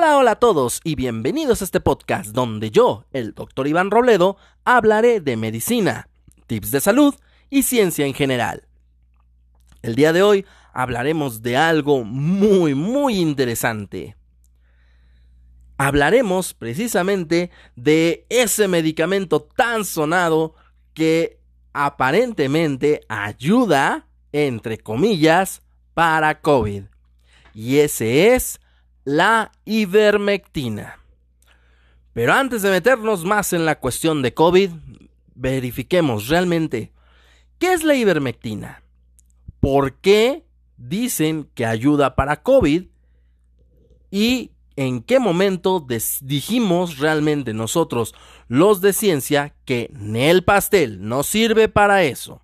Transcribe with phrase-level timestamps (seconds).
[0.00, 4.36] Hola, hola a todos y bienvenidos a este podcast donde yo, el doctor Iván Robledo,
[4.64, 6.08] hablaré de medicina,
[6.46, 7.16] tips de salud
[7.50, 8.68] y ciencia en general.
[9.82, 14.16] El día de hoy hablaremos de algo muy, muy interesante.
[15.78, 20.54] Hablaremos precisamente de ese medicamento tan sonado
[20.94, 21.40] que
[21.72, 25.60] aparentemente ayuda, entre comillas,
[25.92, 26.84] para COVID.
[27.52, 28.60] Y ese es
[29.08, 30.98] la ivermectina.
[32.12, 34.70] Pero antes de meternos más en la cuestión de COVID,
[35.34, 36.92] verifiquemos realmente
[37.58, 38.82] qué es la ivermectina,
[39.60, 40.44] por qué
[40.76, 42.84] dicen que ayuda para COVID
[44.10, 45.86] y en qué momento
[46.20, 48.14] dijimos realmente nosotros,
[48.46, 52.42] los de ciencia, que el pastel no sirve para eso.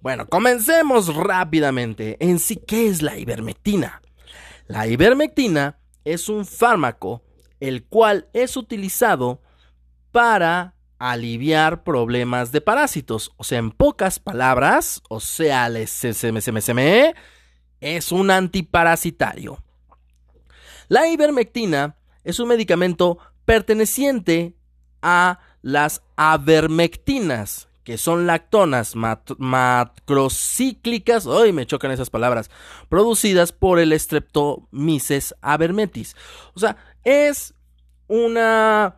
[0.00, 4.00] Bueno, comencemos rápidamente en sí qué es la ivermectina.
[4.66, 7.22] La ivermectina es un fármaco
[7.60, 9.40] el cual es utilizado
[10.10, 13.32] para aliviar problemas de parásitos.
[13.36, 15.68] O sea, en pocas palabras, o sea,
[17.80, 19.62] es un antiparasitario.
[20.88, 24.56] La ivermectina es un medicamento perteneciente
[25.02, 32.50] a las avermectinas, que son lactonas macrocíclicas, hoy me chocan esas palabras,
[32.88, 36.16] producidas por el Streptomyces avermetis.
[36.54, 37.54] O sea, es
[38.08, 38.96] una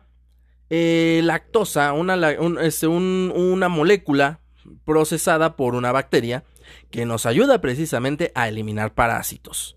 [0.69, 4.39] eh, lactosa, una, este, una molécula
[4.85, 6.43] procesada por una bacteria
[6.89, 9.75] que nos ayuda precisamente a eliminar parásitos.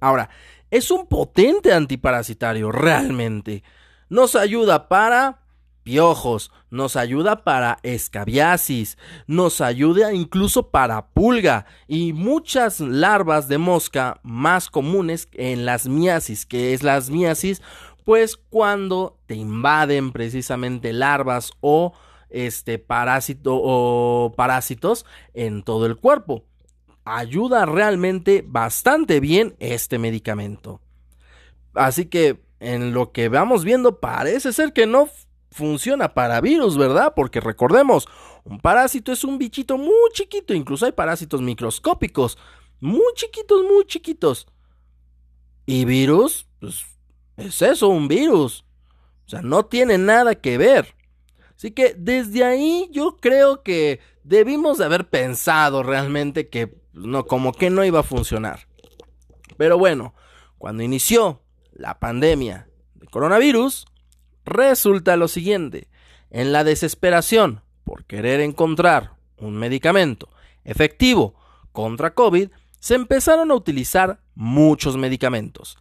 [0.00, 0.30] Ahora,
[0.70, 3.62] es un potente antiparasitario realmente.
[4.08, 5.40] Nos ayuda para
[5.88, 14.20] piojos, nos ayuda para escabiasis, nos ayuda incluso para pulga y muchas larvas de mosca
[14.22, 17.62] más comunes en las miasis, que es las miasis,
[18.04, 21.94] pues cuando te invaden precisamente larvas o
[22.28, 26.44] este parásito o parásitos en todo el cuerpo.
[27.06, 30.82] Ayuda realmente bastante bien este medicamento.
[31.72, 35.08] Así que en lo que vamos viendo parece ser que no
[35.50, 37.12] funciona para virus, ¿verdad?
[37.14, 38.08] Porque recordemos,
[38.44, 42.38] un parásito es un bichito muy chiquito, incluso hay parásitos microscópicos,
[42.80, 44.46] muy chiquitos, muy chiquitos.
[45.66, 46.84] Y virus, pues
[47.36, 48.64] es eso, un virus.
[49.26, 50.94] O sea, no tiene nada que ver.
[51.54, 57.26] Así que desde ahí yo creo que debimos de haber pensado realmente que pues, no,
[57.26, 58.68] como que no iba a funcionar.
[59.56, 60.14] Pero bueno,
[60.56, 61.42] cuando inició
[61.72, 63.86] la pandemia de coronavirus,
[64.48, 65.88] Resulta lo siguiente,
[66.30, 70.30] en la desesperación por querer encontrar un medicamento
[70.64, 71.34] efectivo
[71.72, 72.50] contra COVID,
[72.80, 75.78] se empezaron a utilizar muchos medicamentos.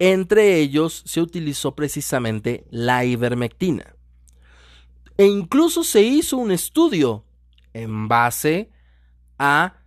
[0.00, 3.94] Entre ellos se utilizó precisamente la ivermectina.
[5.16, 7.24] E incluso se hizo un estudio
[7.74, 8.72] en base
[9.38, 9.82] a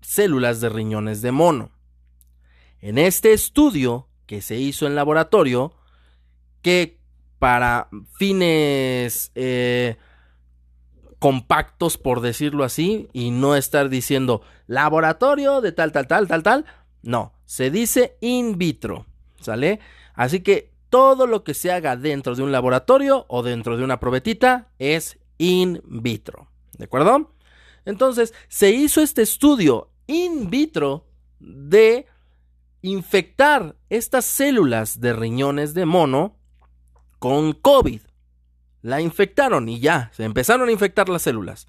[0.00, 1.70] células de riñones de mono.
[2.80, 5.74] En este estudio que se hizo en laboratorio,
[6.62, 6.95] que
[7.38, 7.88] para
[8.18, 9.96] fines eh,
[11.18, 16.64] compactos, por decirlo así, y no estar diciendo laboratorio de tal, tal, tal, tal, tal.
[17.02, 19.06] No, se dice in vitro,
[19.40, 19.80] ¿sale?
[20.14, 24.00] Así que todo lo que se haga dentro de un laboratorio o dentro de una
[24.00, 26.48] probetita es in vitro,
[26.78, 27.32] ¿de acuerdo?
[27.84, 31.06] Entonces, se hizo este estudio in vitro
[31.38, 32.06] de
[32.82, 36.35] infectar estas células de riñones de mono
[37.28, 38.02] con COVID.
[38.82, 41.66] La infectaron y ya, se empezaron a infectar las células.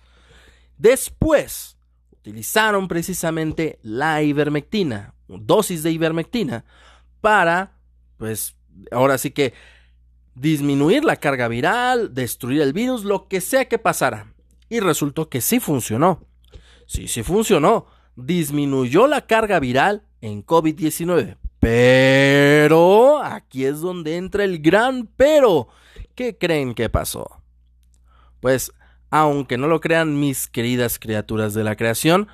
[0.77, 1.77] Después,
[2.11, 6.63] utilizaron precisamente la ivermectina, dosis de ivermectina,
[7.21, 7.79] para,
[8.17, 8.55] pues,
[8.91, 9.55] ahora sí que
[10.35, 14.35] disminuir la carga viral, destruir el virus, lo que sea que pasara.
[14.69, 16.23] Y resultó que sí funcionó.
[16.85, 17.87] Sí, sí funcionó.
[18.15, 21.37] Disminuyó la carga viral en COVID-19.
[21.59, 25.67] Pero aquí es donde entra el gran pero.
[26.15, 27.41] ¿Qué creen que pasó?
[28.39, 28.71] Pues,
[29.09, 32.27] aunque no lo crean mis queridas criaturas de la creación,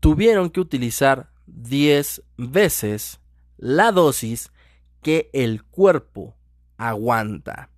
[0.00, 3.20] tuvieron que utilizar 10 veces
[3.56, 4.50] la dosis
[5.02, 6.36] que el cuerpo
[6.76, 7.70] aguanta.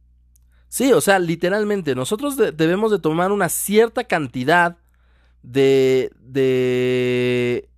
[0.68, 4.76] Sí, o sea, literalmente nosotros debemos de tomar una cierta cantidad
[5.42, 7.70] de, de,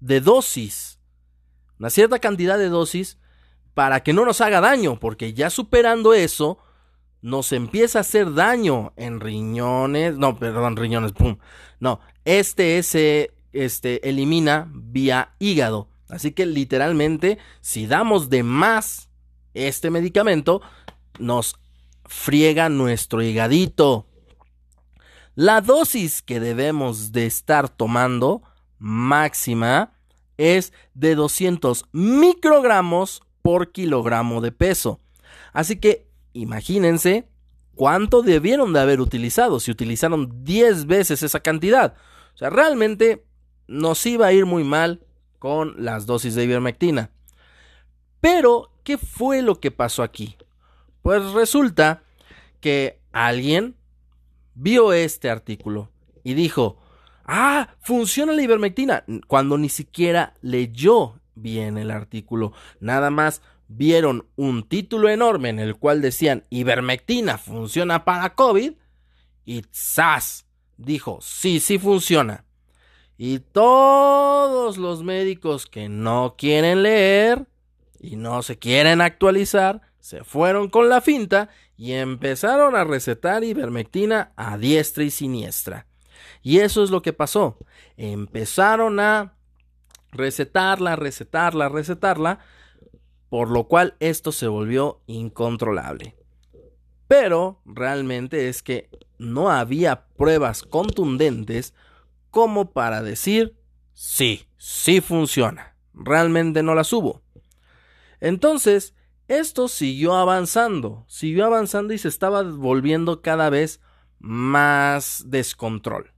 [0.00, 0.93] de dosis
[1.84, 3.18] una cierta cantidad de dosis
[3.74, 6.56] para que no nos haga daño, porque ya superando eso,
[7.20, 11.12] nos empieza a hacer daño en riñones, no, perdón, riñones.
[11.80, 15.90] No, este se este, elimina vía hígado.
[16.08, 19.10] Así que literalmente, si damos de más
[19.52, 20.62] este medicamento,
[21.18, 21.56] nos
[22.06, 24.06] friega nuestro higadito.
[25.34, 28.42] La dosis que debemos de estar tomando
[28.78, 29.93] máxima
[30.38, 35.00] es de 200 microgramos por kilogramo de peso.
[35.52, 37.28] Así que imagínense
[37.74, 41.94] cuánto debieron de haber utilizado si utilizaron 10 veces esa cantidad.
[42.34, 43.24] O sea, realmente
[43.66, 45.04] nos iba a ir muy mal
[45.38, 47.10] con las dosis de ivermectina.
[48.20, 50.36] Pero, ¿qué fue lo que pasó aquí?
[51.02, 52.02] Pues resulta
[52.60, 53.76] que alguien
[54.54, 55.90] vio este artículo
[56.22, 56.78] y dijo,
[57.24, 64.68] ah, funciona la ivermectina, cuando ni siquiera leyó bien el artículo, nada más vieron un
[64.68, 68.72] título enorme en el cual decían ivermectina funciona para COVID
[69.44, 70.46] y ¡zas!
[70.76, 72.44] dijo, sí, sí funciona.
[73.16, 77.46] Y todos los médicos que no quieren leer
[78.00, 84.32] y no se quieren actualizar, se fueron con la finta y empezaron a recetar ivermectina
[84.36, 85.86] a diestra y siniestra.
[86.44, 87.56] Y eso es lo que pasó.
[87.96, 89.32] Empezaron a
[90.12, 92.38] recetarla, recetarla, recetarla,
[93.30, 96.16] por lo cual esto se volvió incontrolable.
[97.08, 101.72] Pero realmente es que no había pruebas contundentes
[102.30, 103.56] como para decir,
[103.94, 105.76] sí, sí funciona.
[105.94, 107.22] Realmente no las hubo.
[108.20, 108.94] Entonces,
[109.28, 113.80] esto siguió avanzando, siguió avanzando y se estaba volviendo cada vez
[114.18, 116.13] más descontrol.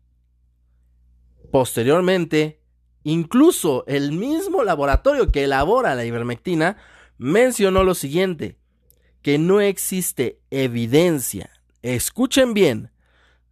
[1.51, 2.61] Posteriormente,
[3.03, 6.77] incluso el mismo laboratorio que elabora la ivermectina
[7.19, 8.59] mencionó lo siguiente,
[9.23, 11.51] que no existe evidencia,
[11.83, 12.91] escuchen bien,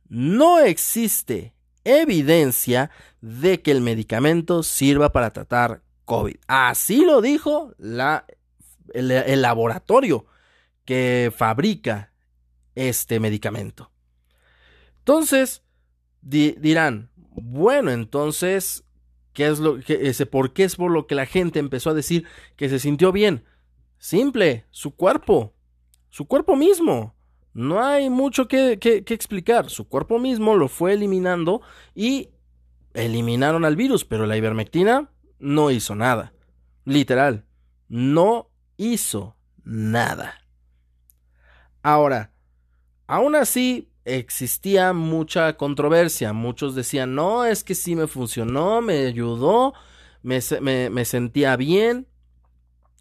[0.09, 1.55] no existe
[1.85, 6.37] evidencia de que el medicamento sirva para tratar COVID.
[6.47, 7.75] Así lo dijo
[8.93, 10.27] el, laboratorio
[10.85, 12.13] que fabrica
[12.75, 13.91] este medicamento.
[14.99, 15.64] Entonces,
[16.25, 18.85] dirán, bueno, entonces,
[19.33, 21.95] ¿qué es lo que ese por qué es por lo que la gente empezó a
[21.95, 22.25] decir
[22.57, 23.45] que se sintió bien?
[23.99, 25.55] Simple, su cuerpo,
[26.11, 27.15] su cuerpo mismo.
[27.53, 29.71] No hay mucho que, que, explicar.
[29.71, 31.63] Su cuerpo mismo lo fue eliminando
[31.95, 32.31] y
[32.95, 36.33] eliminaron al virus, pero la ivermectina no hizo nada.
[36.85, 37.45] Literal,
[37.89, 40.35] no hizo nada.
[41.83, 42.33] Ahora,
[43.07, 46.33] aún así existía mucha controversia.
[46.33, 49.75] Muchos decían, no, es que sí me funcionó, me ayudó,
[50.23, 50.41] me,
[50.91, 52.07] me, sentía bien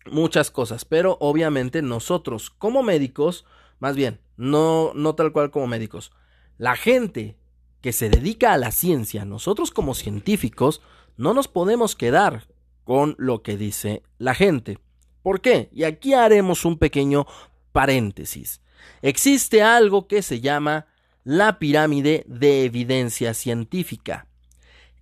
[0.05, 3.45] muchas cosas, pero obviamente nosotros como médicos,
[3.79, 6.11] más bien, no, no tal cual como médicos,
[6.57, 7.38] la gente
[7.81, 10.81] que se dedica a la ciencia, nosotros como científicos,
[11.17, 12.47] no nos podemos quedar
[12.83, 14.79] con lo que dice la gente.
[15.21, 15.69] ¿Por qué?
[15.71, 17.25] Y aquí haremos un pequeño
[17.71, 18.61] paréntesis.
[19.01, 20.88] Existe algo que se llama
[21.23, 24.27] la pirámide de evidencia científica.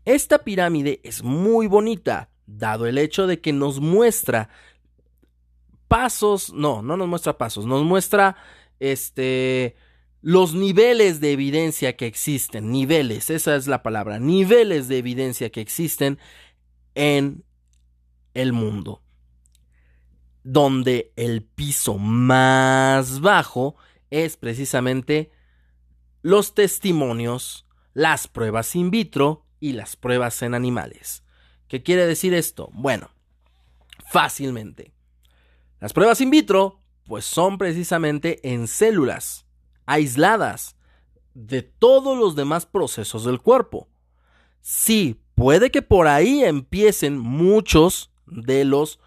[0.05, 4.49] Esta pirámide es muy bonita, dado el hecho de que nos muestra
[5.87, 8.35] pasos, no, no nos muestra pasos, nos muestra
[8.79, 9.75] este
[10.21, 15.61] los niveles de evidencia que existen, niveles, esa es la palabra, niveles de evidencia que
[15.61, 16.19] existen
[16.93, 17.43] en
[18.33, 19.01] el mundo.
[20.43, 23.75] Donde el piso más bajo
[24.09, 25.31] es precisamente
[26.21, 31.23] los testimonios, las pruebas in vitro y las pruebas en animales.
[31.67, 32.69] ¿Qué quiere decir esto?
[32.73, 33.11] Bueno,
[34.09, 34.93] fácilmente.
[35.79, 39.45] Las pruebas in vitro, pues son precisamente en células,
[39.85, 40.75] aisladas
[41.33, 43.87] de todos los demás procesos del cuerpo.
[44.61, 48.99] Sí, puede que por ahí empiecen muchos de los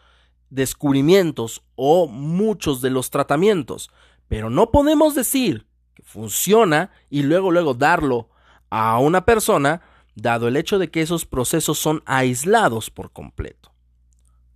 [0.50, 3.90] descubrimientos o muchos de los tratamientos,
[4.28, 8.28] pero no podemos decir que funciona y luego luego darlo
[8.70, 9.82] a una persona
[10.14, 13.72] dado el hecho de que esos procesos son aislados por completo.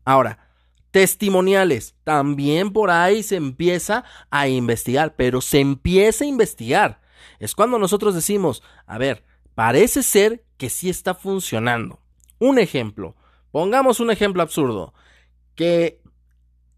[0.05, 0.49] Ahora,
[0.91, 1.95] testimoniales.
[2.05, 7.01] También por ahí se empieza a investigar, pero se empieza a investigar.
[7.39, 12.01] Es cuando nosotros decimos, a ver, parece ser que sí está funcionando.
[12.39, 13.17] Un ejemplo,
[13.51, 14.95] pongamos un ejemplo absurdo,
[15.55, 16.01] que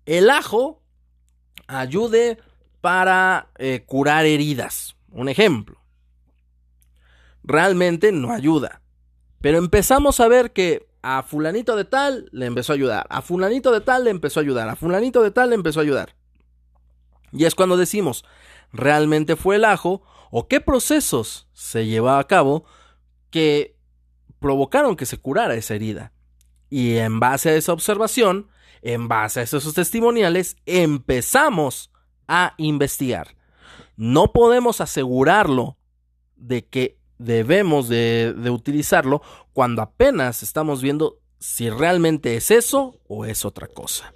[0.07, 0.83] el ajo
[1.67, 2.38] ayude
[2.81, 4.97] para eh, curar heridas.
[5.11, 5.81] Un ejemplo.
[7.43, 8.83] Realmente no ayuda.
[9.41, 13.73] Pero empezamos a ver que a fulanito de tal le empezó a ayudar, a fulanito
[13.73, 16.15] de tal le empezó a ayudar, a fulanito de tal le empezó a ayudar.
[17.33, 18.25] Y es cuando decimos,
[18.73, 22.65] ¿realmente fue el ajo o qué procesos se llevó a cabo
[23.31, 23.77] que
[24.41, 26.13] provocaron que se curara esa herida?
[26.69, 28.49] Y en base a esa observación,
[28.83, 31.91] en base a esos testimoniales, empezamos
[32.31, 33.35] a investigar.
[33.97, 35.77] No podemos asegurarlo
[36.37, 39.21] de que debemos de, utilizarlo
[39.53, 44.15] cuando apenas estamos viendo si realmente es eso o es otra cosa.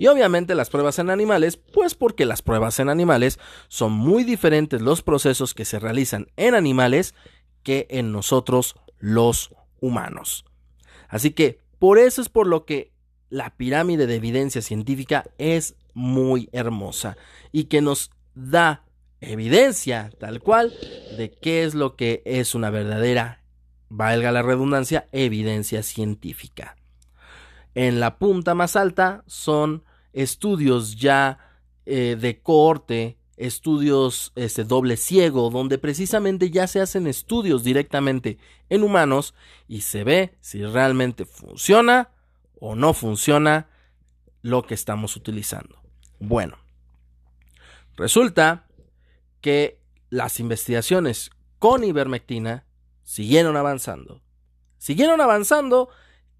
[0.00, 4.82] Y obviamente las pruebas en animales, pues porque las pruebas en animales son muy diferentes
[4.82, 7.14] los procesos que se realizan en animales
[7.62, 10.44] que en nosotros los humanos.
[11.08, 12.92] Así que por eso es por lo que
[13.30, 17.16] la pirámide de evidencia científica es muy hermosa
[17.50, 18.84] y que nos da
[19.20, 20.72] evidencia tal cual
[21.16, 23.42] de qué es lo que es una verdadera,
[23.88, 26.76] valga la redundancia, evidencia científica.
[27.74, 31.38] En la punta más alta son estudios ya
[31.84, 38.38] eh, de corte, estudios este, doble ciego, donde precisamente ya se hacen estudios directamente
[38.68, 39.34] en humanos
[39.66, 42.10] y se ve si realmente funciona
[42.60, 43.68] o no funciona
[44.42, 45.87] lo que estamos utilizando.
[46.20, 46.56] Bueno,
[47.96, 48.66] resulta
[49.40, 52.66] que las investigaciones con ivermectina
[53.02, 54.22] siguieron avanzando.
[54.78, 55.88] Siguieron avanzando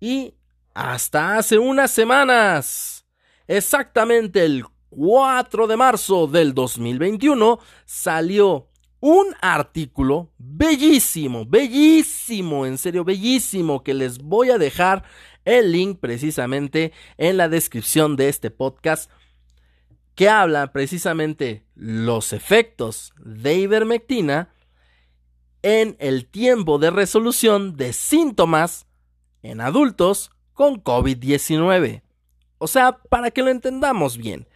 [0.00, 0.35] y
[0.75, 3.04] hasta hace unas semanas,
[3.47, 8.68] exactamente el 4 de marzo del 2021, salió
[9.00, 15.04] un artículo bellísimo, bellísimo, en serio, bellísimo, que les voy a dejar
[15.44, 19.11] el link precisamente en la descripción de este podcast
[20.18, 24.48] que habla precisamente los efectos de ivermectina
[25.62, 28.88] en el tiempo de resolución de síntomas
[29.44, 32.02] en adultos con COVID-19.
[32.58, 34.48] O sea, para que lo entendamos bien,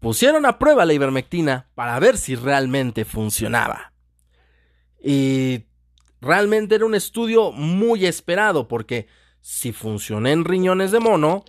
[0.00, 3.94] pusieron a prueba la ivermectina para ver si realmente funcionaba.
[5.02, 5.64] Y
[6.20, 9.06] realmente era un estudio muy esperado porque
[9.40, 11.42] si funciona en riñones de mono,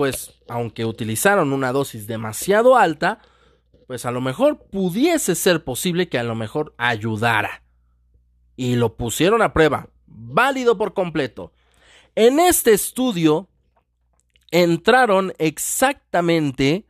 [0.00, 3.20] pues aunque utilizaron una dosis demasiado alta,
[3.86, 7.64] pues a lo mejor pudiese ser posible que a lo mejor ayudara.
[8.56, 11.52] Y lo pusieron a prueba, válido por completo.
[12.14, 13.50] En este estudio
[14.50, 16.86] entraron exactamente,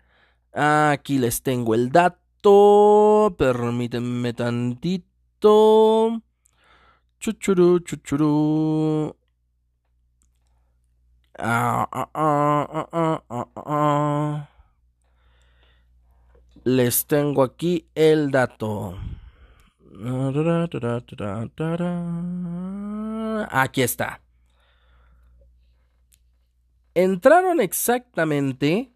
[0.53, 6.23] aquí les tengo el dato, permítanme tantito.
[7.19, 9.17] Chuchuru, chuchuru.
[16.65, 18.99] Les tengo aquí el dato.
[23.51, 24.21] Aquí está.
[26.95, 28.93] Entraron exactamente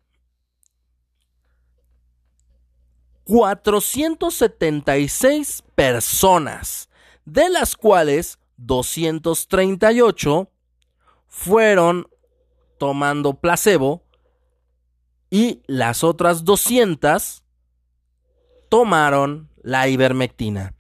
[3.25, 6.89] 476 personas,
[7.25, 10.51] de las cuales 238
[11.27, 12.07] fueron
[12.79, 14.05] tomando placebo
[15.31, 17.43] y las otras 200
[18.69, 20.75] tomaron la ivermectina.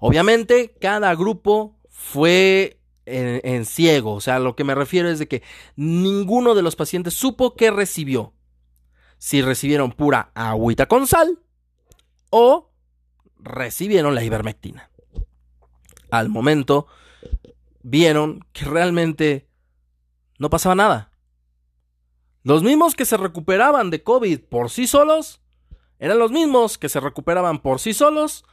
[0.00, 5.42] Obviamente cada grupo fue en, ciego, o sea, lo que me refiero es de que
[5.76, 8.32] ninguno de los pacientes supo que recibió.
[9.18, 11.38] Si recibieron pura agüita con sal
[12.30, 12.70] o
[13.38, 14.90] recibieron la ivermectina.
[16.10, 16.86] Al momento
[17.82, 19.48] vieron que realmente
[20.38, 21.10] no pasaba nada.
[22.46, 25.40] Los mismos que se recuperaban de COVID por sí solos
[25.98, 28.44] eran los mismos que se recuperaban por sí solos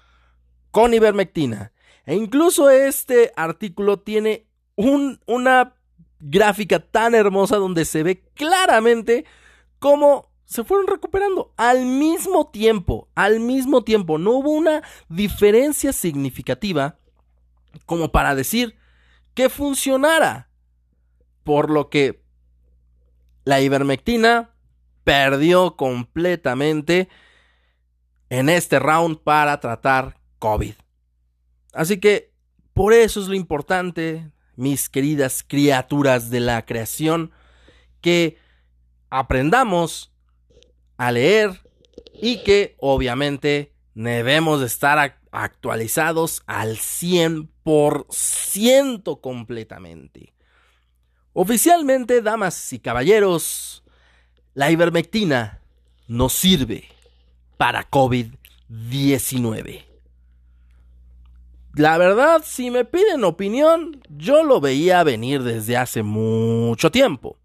[0.72, 1.74] con ivermectina.
[2.08, 5.76] E incluso este artículo tiene una
[6.20, 9.26] gráfica tan hermosa donde se ve claramente
[9.78, 14.18] cómo se fueron recuperando al mismo tiempo, al mismo tiempo.
[14.18, 16.98] No hubo una diferencia significativa
[17.86, 18.76] como para decir
[19.36, 20.50] que funcionara.
[21.44, 22.23] Por lo que
[23.46, 24.52] la ivermectina
[25.04, 27.10] perdió completamente
[28.30, 30.74] en este round para tratar COVID.
[31.74, 32.32] Así que
[32.74, 37.32] por eso es lo importante, mis queridas criaturas de la creación,
[38.02, 38.38] que
[39.10, 40.14] aprendamos
[40.98, 41.62] a leer
[42.14, 50.34] y que obviamente debemos de estar actualizados al 100% completamente.
[51.34, 53.84] Oficialmente, damas y caballeros,
[54.54, 55.62] la ivermectina
[56.08, 56.90] no sirve
[57.58, 59.84] para COVID-19.
[61.76, 67.40] La verdad, si me piden opinión, yo lo veía venir desde hace mucho tiempo.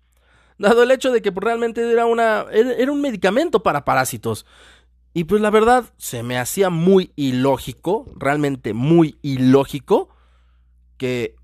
[0.58, 4.44] Dado el hecho de que pues, realmente era, una, era un medicamento para parásitos.
[5.14, 10.10] Y pues la verdad, se me hacía muy ilógico, realmente muy ilógico,
[10.98, 11.36] que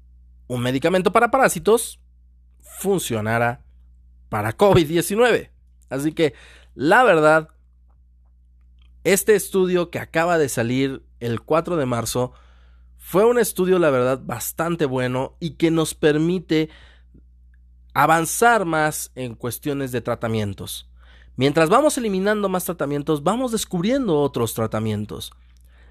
[0.47, 2.01] un medicamento para parásitos
[2.65, 3.65] funcionara
[4.29, 5.51] para COVID-19.
[5.89, 6.35] Así que,
[6.75, 7.51] la verdad,
[9.05, 12.33] este estudio que acaba de salir el 4 de marzo
[12.99, 16.71] fue un estudio, la verdad, bastante bueno y que nos permite
[17.93, 20.91] avanzar más en cuestiones de tratamientos.
[21.37, 25.33] Mientras vamos eliminando más tratamientos, vamos descubriendo otros tratamientos.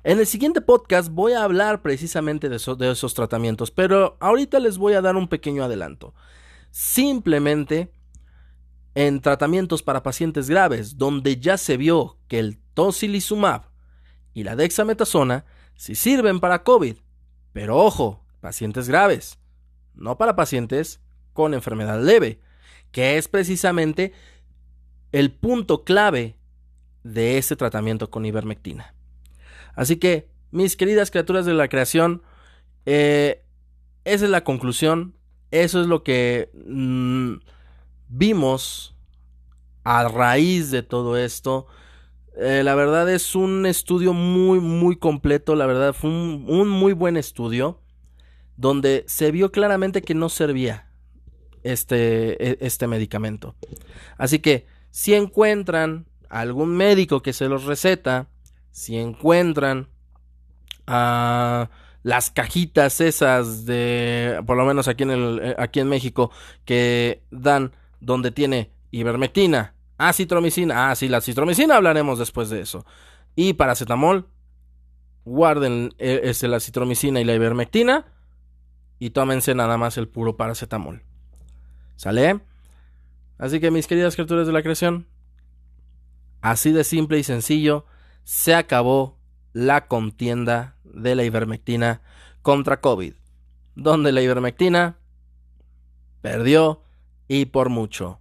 [0.03, 4.77] En el siguiente podcast voy a hablar precisamente de, de, esos tratamientos, pero ahorita les
[4.77, 6.13] voy a dar un pequeño adelanto.
[6.74, 7.94] Simplemente
[8.96, 13.65] en tratamientos para pacientes graves, donde ya se vio que el tocilizumab
[14.34, 16.96] y la dexametasona sí sirven para COVID,
[17.51, 19.38] pero ojo, pacientes graves,
[19.94, 21.00] no para pacientes
[21.34, 22.42] con enfermedad leve,
[22.92, 24.12] que es precisamente
[25.12, 26.39] el punto clave
[27.03, 28.96] de ese tratamiento con ivermectina.
[29.75, 32.24] Así que, mis queridas criaturas de la creación,
[32.88, 33.46] eh,
[34.06, 35.13] esa es la conclusión,
[35.53, 37.36] eso es lo que mm,
[38.10, 38.95] vimos
[39.83, 41.67] a raíz de todo esto.
[42.36, 45.55] Eh, la verdad es un estudio muy, muy completo.
[45.55, 47.79] La verdad fue un, muy buen estudio.
[48.57, 50.89] Donde se vio claramente que no servía
[51.62, 53.55] este, e, este medicamento.
[54.17, 58.27] Así que si encuentran algún médico que se los receta,
[58.72, 59.89] si encuentran
[60.88, 61.69] a
[62.03, 66.31] las cajitas esas de, por lo menos aquí en, el, eh, aquí en México,
[66.65, 72.86] que dan donde tiene ivermectina, acitromicina, ah, sí, la citromicina hablaremos después de eso,
[73.36, 74.27] y paracetamol,
[75.25, 78.05] guarden eh, este, la citromicina y la ivermectina
[79.00, 81.03] y tómense nada más el puro paracetamol.
[81.95, 82.41] ¿Sale?
[83.38, 85.07] Así que mis queridas criaturas de la creación,
[86.41, 87.86] así de simple y sencillo,
[88.24, 89.17] se acabó
[89.53, 92.01] la contienda de la ivermectina
[92.42, 93.14] contra COVID,
[93.75, 94.98] donde la ivermectina
[96.22, 96.84] perdió
[97.27, 98.20] y por mucho.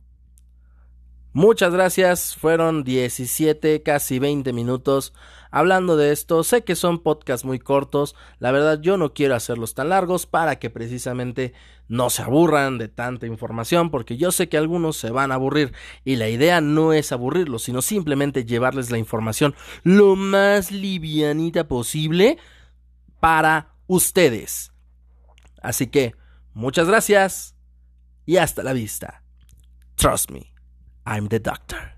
[1.34, 5.14] Muchas gracias, fueron 17, casi 20 minutos
[5.50, 6.44] hablando de esto.
[6.44, 10.58] Sé que son podcasts muy cortos, la verdad yo no quiero hacerlos tan largos para
[10.58, 11.54] que precisamente
[11.88, 15.72] no se aburran de tanta información, porque yo sé que algunos se van a aburrir
[16.04, 22.36] y la idea no es aburrirlos, sino simplemente llevarles la información lo más livianita posible
[23.22, 24.72] para ustedes.
[25.62, 26.16] Así que,
[26.54, 27.54] muchas gracias
[28.26, 29.22] y hasta la vista.
[29.94, 30.52] Trust me,
[31.06, 31.92] I'm the doctor.